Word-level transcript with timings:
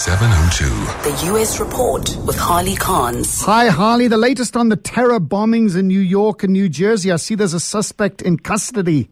702. 0.00 0.64
The 1.10 1.26
U.S. 1.32 1.60
Report 1.60 2.16
with 2.24 2.38
Harley 2.38 2.74
Carnes. 2.74 3.42
Hi, 3.42 3.68
Harley. 3.68 4.08
The 4.08 4.16
latest 4.16 4.56
on 4.56 4.70
the 4.70 4.76
terror 4.76 5.20
bombings 5.20 5.76
in 5.78 5.88
New 5.88 6.00
York 6.00 6.42
and 6.42 6.54
New 6.54 6.70
Jersey. 6.70 7.12
I 7.12 7.16
see 7.16 7.34
there's 7.34 7.52
a 7.52 7.60
suspect 7.60 8.22
in 8.22 8.38
custody. 8.38 9.10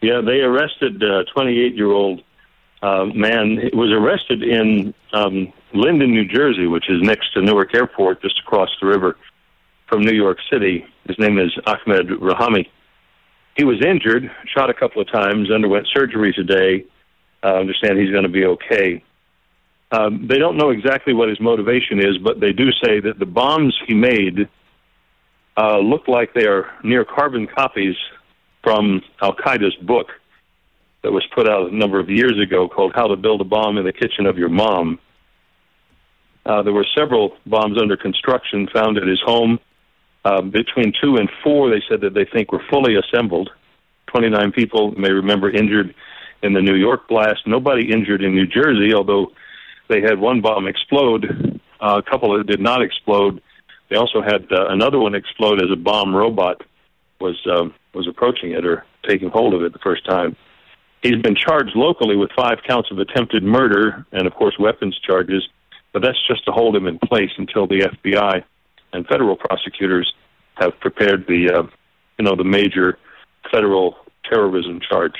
Yeah, 0.00 0.22
they 0.24 0.40
arrested 0.40 1.02
a 1.02 1.24
28 1.34 1.74
year 1.74 1.90
old 1.90 2.22
uh, 2.80 3.04
man. 3.14 3.58
He 3.60 3.76
was 3.76 3.92
arrested 3.92 4.42
in 4.42 4.94
um, 5.12 5.52
Linden, 5.74 6.10
New 6.12 6.24
Jersey, 6.24 6.66
which 6.66 6.88
is 6.88 7.02
next 7.02 7.34
to 7.34 7.42
Newark 7.42 7.74
Airport, 7.74 8.22
just 8.22 8.38
across 8.38 8.70
the 8.80 8.86
river 8.86 9.18
from 9.90 10.00
New 10.00 10.16
York 10.16 10.38
City. 10.50 10.86
His 11.06 11.18
name 11.18 11.38
is 11.38 11.52
Ahmad 11.66 12.06
Rahami. 12.06 12.66
He 13.58 13.64
was 13.64 13.84
injured, 13.84 14.30
shot 14.56 14.70
a 14.70 14.74
couple 14.74 15.02
of 15.02 15.12
times, 15.12 15.50
underwent 15.50 15.86
surgery 15.92 16.32
today. 16.32 16.86
I 17.42 17.48
understand 17.48 17.98
he's 17.98 18.10
going 18.10 18.22
to 18.22 18.30
be 18.30 18.46
okay. 18.46 19.04
Um, 19.92 20.26
they 20.28 20.38
don't 20.38 20.56
know 20.56 20.70
exactly 20.70 21.12
what 21.12 21.28
his 21.28 21.40
motivation 21.40 21.98
is, 21.98 22.16
but 22.18 22.40
they 22.40 22.52
do 22.52 22.70
say 22.84 23.00
that 23.00 23.18
the 23.18 23.26
bombs 23.26 23.76
he 23.86 23.94
made 23.94 24.48
uh, 25.56 25.78
look 25.78 26.06
like 26.06 26.32
they 26.32 26.46
are 26.46 26.70
near 26.84 27.04
carbon 27.04 27.46
copies 27.46 27.96
from 28.62 29.02
Al 29.20 29.34
Qaeda's 29.34 29.74
book 29.82 30.08
that 31.02 31.12
was 31.12 31.26
put 31.34 31.48
out 31.48 31.72
a 31.72 31.76
number 31.76 31.98
of 31.98 32.08
years 32.08 32.38
ago 32.40 32.68
called 32.68 32.92
How 32.94 33.08
to 33.08 33.16
Build 33.16 33.40
a 33.40 33.44
Bomb 33.44 33.78
in 33.78 33.84
the 33.84 33.92
Kitchen 33.92 34.26
of 34.26 34.38
Your 34.38 34.48
Mom. 34.48 34.98
Uh, 36.46 36.62
there 36.62 36.72
were 36.72 36.86
several 36.96 37.36
bombs 37.46 37.78
under 37.80 37.96
construction 37.96 38.68
found 38.72 38.96
at 38.96 39.06
his 39.06 39.20
home. 39.24 39.58
Uh, 40.24 40.42
between 40.42 40.92
two 41.02 41.16
and 41.16 41.30
four, 41.42 41.70
they 41.70 41.82
said 41.88 42.02
that 42.02 42.14
they 42.14 42.26
think 42.26 42.52
were 42.52 42.62
fully 42.70 42.96
assembled. 42.96 43.50
29 44.08 44.52
people 44.52 44.92
may 44.92 45.10
remember 45.10 45.50
injured 45.50 45.94
in 46.42 46.52
the 46.52 46.60
New 46.60 46.74
York 46.74 47.08
blast. 47.08 47.46
Nobody 47.46 47.90
injured 47.90 48.22
in 48.22 48.34
New 48.34 48.46
Jersey, 48.46 48.92
although 48.94 49.32
they 49.90 50.00
had 50.00 50.18
one 50.18 50.40
bomb 50.40 50.66
explode. 50.66 51.60
Uh, 51.80 52.00
a 52.06 52.10
couple 52.10 52.36
that 52.36 52.46
did 52.46 52.60
not 52.60 52.82
explode. 52.82 53.42
They 53.90 53.96
also 53.96 54.22
had 54.22 54.46
uh, 54.52 54.68
another 54.68 54.98
one 54.98 55.14
explode 55.14 55.60
as 55.60 55.70
a 55.72 55.76
bomb 55.76 56.14
robot 56.14 56.62
was 57.20 57.36
um, 57.50 57.74
was 57.92 58.06
approaching 58.08 58.52
it 58.52 58.64
or 58.64 58.84
taking 59.06 59.28
hold 59.28 59.52
of 59.52 59.62
it 59.62 59.72
the 59.72 59.78
first 59.80 60.06
time. 60.06 60.36
He's 61.02 61.20
been 61.22 61.34
charged 61.34 61.74
locally 61.74 62.16
with 62.16 62.30
five 62.36 62.58
counts 62.66 62.90
of 62.90 62.98
attempted 62.98 63.42
murder 63.42 64.06
and, 64.12 64.26
of 64.26 64.34
course, 64.34 64.56
weapons 64.58 64.98
charges. 65.04 65.46
But 65.92 66.02
that's 66.02 66.18
just 66.28 66.44
to 66.44 66.52
hold 66.52 66.76
him 66.76 66.86
in 66.86 66.98
place 66.98 67.30
until 67.36 67.66
the 67.66 67.88
FBI 68.04 68.44
and 68.92 69.06
federal 69.06 69.36
prosecutors 69.36 70.12
have 70.54 70.78
prepared 70.80 71.26
the, 71.26 71.50
uh, 71.50 71.62
you 72.18 72.24
know, 72.24 72.36
the 72.36 72.44
major 72.44 72.98
federal 73.50 73.96
terrorism 74.30 74.80
charge. 74.80 75.16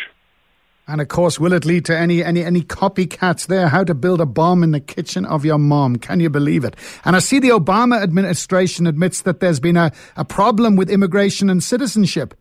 And 0.91 1.01
of 1.01 1.07
course, 1.07 1.39
will 1.39 1.53
it 1.53 1.65
lead 1.65 1.85
to 1.85 1.97
any, 1.97 2.25
any, 2.25 2.45
any 2.45 2.63
copycats 2.63 3.47
there? 3.47 3.69
How 3.69 3.85
to 3.85 3.95
build 3.95 4.21
a 4.21 4.27
bomb 4.27 4.65
in 4.65 4.73
the 4.73 4.81
kitchen 4.81 5.25
of 5.25 5.45
your 5.45 5.57
mom. 5.57 5.97
Can 5.97 6.19
you 6.19 6.29
believe 6.29 6.65
it? 6.65 6.75
And 7.05 7.15
I 7.15 7.21
see 7.21 7.39
the 7.39 7.51
Obama 7.51 8.03
administration 8.03 8.89
admits 8.89 9.23
that 9.23 9.39
there's 9.39 9.61
been 9.61 9.77
a, 9.77 9.93
a 10.17 10.25
problem 10.25 10.75
with 10.75 10.91
immigration 10.91 11.49
and 11.49 11.63
citizenship. 11.63 12.35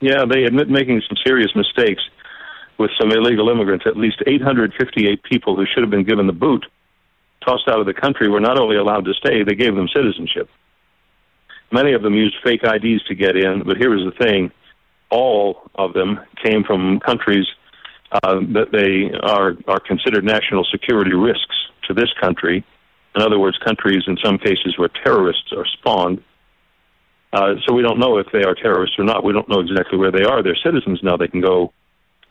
Yeah, 0.00 0.26
they 0.30 0.44
admit 0.44 0.68
making 0.68 1.00
some 1.08 1.16
serious 1.24 1.50
mistakes 1.56 2.02
with 2.76 2.90
some 3.00 3.10
illegal 3.10 3.48
immigrants. 3.48 3.86
At 3.86 3.96
least 3.96 4.22
858 4.26 5.22
people 5.22 5.56
who 5.56 5.64
should 5.64 5.82
have 5.82 5.90
been 5.90 6.04
given 6.04 6.26
the 6.26 6.34
boot, 6.34 6.66
tossed 7.42 7.68
out 7.68 7.80
of 7.80 7.86
the 7.86 7.94
country, 7.94 8.28
were 8.28 8.40
not 8.40 8.60
only 8.60 8.76
allowed 8.76 9.06
to 9.06 9.14
stay, 9.14 9.44
they 9.44 9.54
gave 9.54 9.74
them 9.74 9.88
citizenship. 9.88 10.50
Many 11.72 11.94
of 11.94 12.02
them 12.02 12.12
used 12.12 12.36
fake 12.44 12.60
IDs 12.62 13.02
to 13.04 13.14
get 13.14 13.34
in, 13.34 13.62
but 13.64 13.78
here 13.78 13.96
is 13.96 14.04
the 14.04 14.12
thing 14.22 14.52
all 15.14 15.70
of 15.76 15.92
them 15.92 16.18
came 16.44 16.64
from 16.64 16.98
countries 16.98 17.46
uh, 18.10 18.40
that 18.52 18.72
they 18.72 19.16
are 19.22 19.54
are 19.68 19.80
considered 19.80 20.24
national 20.24 20.64
security 20.70 21.14
risks 21.14 21.56
to 21.86 21.94
this 21.94 22.12
country. 22.20 22.64
In 23.14 23.22
other 23.22 23.38
words, 23.38 23.56
countries 23.64 24.02
in 24.08 24.16
some 24.22 24.38
cases 24.38 24.74
where 24.76 24.90
terrorists 25.04 25.52
are 25.56 25.66
spawned. 25.78 26.22
Uh, 27.32 27.54
so 27.64 27.74
we 27.74 27.82
don't 27.82 27.98
know 27.98 28.18
if 28.18 28.26
they 28.32 28.42
are 28.42 28.54
terrorists 28.54 28.96
or 28.98 29.04
not. 29.04 29.24
We 29.24 29.32
don't 29.32 29.48
know 29.48 29.60
exactly 29.60 29.98
where 29.98 30.10
they 30.10 30.24
are. 30.24 30.42
They're 30.42 30.58
citizens 30.64 31.00
now. 31.02 31.16
They 31.16 31.28
can 31.28 31.40
go 31.40 31.72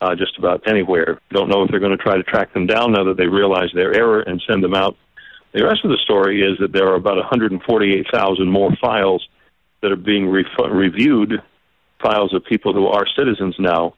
uh, 0.02 0.16
just 0.16 0.38
about 0.38 0.68
anywhere. 0.68 1.20
Don't 1.32 1.50
know 1.50 1.64
if 1.64 1.72
they're 1.72 1.80
going 1.80 1.98
to 1.98 2.04
try 2.04 2.16
to 2.16 2.24
track 2.24 2.54
them 2.54 2.68
down 2.68 2.92
now 2.94 3.06
that 3.06 3.18
they 3.18 3.28
realize 3.28 3.70
their 3.74 3.94
error 3.94 4.22
and 4.22 4.42
send 4.48 4.64
them 4.64 4.74
out. 4.74 4.98
The 5.54 5.64
rest 5.64 5.82
of 5.84 5.92
the 5.92 6.00
story 6.04 6.42
is 6.42 6.58
that 6.60 6.72
there 6.74 6.88
are 6.88 6.96
about 6.96 7.18
148,000 7.18 8.50
more 8.50 8.72
files 8.82 9.28
that 9.82 9.92
are 9.92 9.98
being 9.98 10.28
re- 10.28 10.46
reviewed 10.70 11.42
files 12.04 12.34
of 12.34 12.44
people 12.44 12.74
who 12.74 12.88
are 12.88 13.06
citizens 13.18 13.56
now 13.58 13.96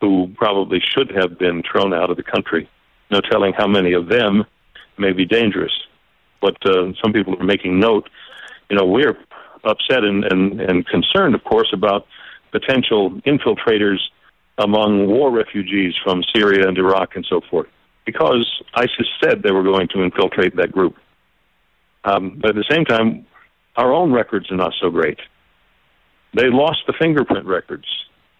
who 0.00 0.32
probably 0.36 0.80
should 0.80 1.10
have 1.14 1.38
been 1.38 1.62
thrown 1.70 1.92
out 1.92 2.10
of 2.10 2.16
the 2.16 2.22
country. 2.22 2.68
No 3.10 3.20
telling 3.20 3.52
how 3.52 3.66
many 3.66 3.92
of 3.92 4.08
them 4.08 4.44
may 4.96 5.12
be 5.12 5.26
dangerous. 5.26 5.72
But 6.40 6.56
uh, 6.64 6.92
some 7.02 7.12
people 7.12 7.38
are 7.38 7.44
making 7.44 7.78
note. 7.80 8.08
You 8.70 8.76
know, 8.76 8.86
we're 8.86 9.18
upset 9.64 10.04
and, 10.04 10.24
and, 10.24 10.60
and 10.60 10.86
concerned, 10.86 11.34
of 11.34 11.44
course, 11.44 11.70
about 11.74 12.06
potential 12.52 13.10
infiltrators 13.26 13.98
among 14.58 15.06
war 15.06 15.30
refugees 15.30 15.94
from 16.02 16.22
Syria 16.34 16.68
and 16.68 16.78
Iraq 16.78 17.16
and 17.16 17.26
so 17.28 17.40
forth, 17.50 17.68
because 18.04 18.46
ISIS 18.74 19.08
said 19.22 19.42
they 19.42 19.52
were 19.52 19.62
going 19.62 19.88
to 19.88 20.02
infiltrate 20.02 20.56
that 20.56 20.72
group. 20.72 20.96
Um, 22.04 22.38
but 22.40 22.50
at 22.50 22.56
the 22.56 22.64
same 22.70 22.84
time, 22.84 23.26
our 23.76 23.92
own 23.92 24.12
records 24.12 24.50
are 24.50 24.56
not 24.56 24.72
so 24.80 24.90
great. 24.90 25.18
They 26.34 26.48
lost 26.48 26.80
the 26.86 26.92
fingerprint 26.98 27.46
records. 27.46 27.86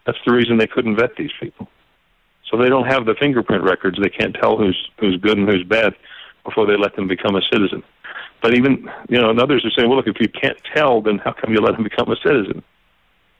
That's 0.06 0.18
the 0.26 0.32
reason 0.32 0.58
they 0.58 0.66
couldn't 0.66 0.96
vet 0.96 1.16
these 1.16 1.32
people. 1.40 1.68
So 2.50 2.56
they 2.56 2.68
don't 2.68 2.86
have 2.86 3.06
the 3.06 3.14
fingerprint 3.14 3.62
records. 3.62 3.98
They 4.00 4.08
can't 4.08 4.34
tell 4.34 4.56
who's 4.56 4.90
who's 4.98 5.16
good 5.16 5.38
and 5.38 5.48
who's 5.48 5.64
bad 5.64 5.94
before 6.44 6.66
they 6.66 6.76
let 6.76 6.96
them 6.96 7.06
become 7.06 7.36
a 7.36 7.42
citizen. 7.52 7.82
But 8.42 8.54
even 8.54 8.90
you 9.08 9.20
know, 9.20 9.30
and 9.30 9.40
others 9.40 9.64
are 9.64 9.70
saying, 9.70 9.88
well, 9.88 9.98
look, 9.98 10.08
if 10.08 10.20
you 10.20 10.28
can't 10.28 10.58
tell, 10.74 11.00
then 11.00 11.18
how 11.18 11.32
come 11.32 11.52
you 11.52 11.60
let 11.60 11.74
them 11.74 11.84
become 11.84 12.10
a 12.10 12.16
citizen? 12.16 12.62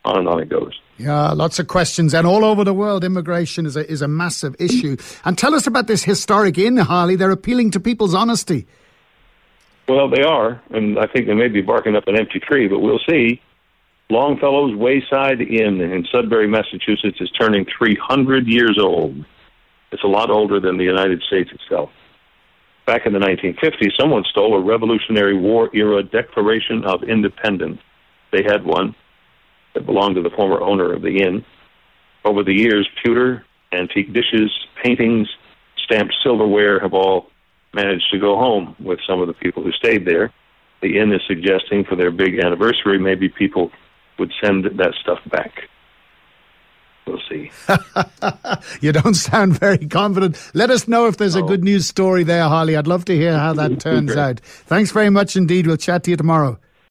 On 0.05 0.17
and 0.19 0.29
on 0.29 0.41
it 0.41 0.49
goes. 0.49 0.81
Yeah, 0.97 1.33
lots 1.33 1.59
of 1.59 1.67
questions, 1.67 2.15
and 2.15 2.27
all 2.27 2.45
over 2.45 2.65
the 2.65 2.73
world, 2.73 3.05
immigration 3.05 3.67
is 3.67 3.77
a 3.77 3.91
is 3.91 4.01
a 4.01 4.09
massive 4.09 4.55
issue. 4.59 4.97
And 5.25 5.37
tell 5.37 5.55
us 5.55 5.67
about 5.67 5.89
this 5.89 6.05
historic 6.05 6.57
inn, 6.57 6.77
Harley. 6.77 7.17
They're 7.17 7.31
appealing 7.31 7.73
to 7.73 7.81
people's 7.81 8.15
honesty. 8.15 8.67
Well, 9.89 10.09
they 10.09 10.23
are, 10.23 10.63
and 10.71 10.99
I 10.99 11.07
think 11.07 11.27
they 11.27 11.35
may 11.35 11.49
be 11.49 11.63
barking 11.63 11.97
up 11.97 12.07
an 12.07 12.17
empty 12.17 12.39
tree, 12.39 12.69
but 12.69 12.79
we'll 12.79 13.01
see. 13.09 13.43
Longfellow's 14.11 14.75
Wayside 14.75 15.41
Inn 15.41 15.81
in 15.81 16.05
Sudbury, 16.11 16.49
Massachusetts 16.49 17.19
is 17.21 17.31
turning 17.31 17.65
300 17.79 18.49
years 18.49 18.77
old. 18.81 19.25
It's 19.93 20.03
a 20.03 20.09
lot 20.09 20.31
older 20.31 20.59
than 20.59 20.79
the 20.79 20.85
United 20.85 21.23
States 21.23 21.51
itself. 21.53 21.91
Back 22.87 23.07
in 23.07 23.13
the 23.13 23.21
1950s, 23.21 23.97
someone 23.97 24.25
stole 24.25 24.57
a 24.57 24.61
Revolutionary 24.61 25.37
War 25.37 25.71
era 25.73 26.03
Declaration 26.03 26.85
of 26.85 27.05
Independence. 27.05 27.81
They 28.33 28.43
had 28.43 28.65
one 28.65 28.97
that 29.75 29.87
belonged 29.87 30.17
to 30.17 30.23
the 30.23 30.31
former 30.31 30.61
owner 30.61 30.93
of 30.93 31.03
the 31.03 31.23
inn. 31.23 31.45
Over 32.25 32.43
the 32.43 32.53
years, 32.53 32.89
pewter, 33.05 33.45
antique 33.73 34.13
dishes, 34.13 34.51
paintings, 34.83 35.29
stamped 35.85 36.17
silverware 36.23 36.81
have 36.81 36.95
all 36.95 37.31
managed 37.75 38.11
to 38.11 38.19
go 38.19 38.37
home 38.37 38.75
with 38.81 38.99
some 39.09 39.21
of 39.21 39.29
the 39.29 39.35
people 39.35 39.63
who 39.63 39.71
stayed 39.71 40.05
there. 40.05 40.33
The 40.83 40.99
inn 40.99 41.13
is 41.13 41.21
suggesting 41.29 41.85
for 41.85 41.95
their 41.95 42.11
big 42.11 42.41
anniversary, 42.41 42.99
maybe 42.99 43.29
people 43.29 43.71
would 44.21 44.33
send 44.41 44.65
that 44.65 44.95
stuff 45.01 45.19
back. 45.29 45.69
We'll 47.07 47.19
see. 47.29 47.51
you 48.81 48.93
don't 48.93 49.15
sound 49.15 49.59
very 49.59 49.89
confident. 49.89 50.39
Let 50.55 50.71
us 50.71 50.87
know 50.87 51.07
if 51.07 51.17
there's 51.17 51.35
oh. 51.35 51.45
a 51.45 51.49
good 51.49 51.65
news 51.65 51.89
story 51.89 52.23
there, 52.23 52.45
Harley. 52.45 52.77
I'd 52.77 52.87
love 52.87 53.05
to 53.07 53.17
hear 53.17 53.37
how 53.37 53.55
that 53.55 53.81
turns 53.81 54.15
out. 54.15 54.39
Thanks 54.41 54.93
very 54.93 55.11
much 55.11 55.35
indeed. 55.35 55.67
We'll 55.67 55.77
chat 55.79 56.05
to 56.05 56.11
you 56.11 56.17
tomorrow. 56.17 56.61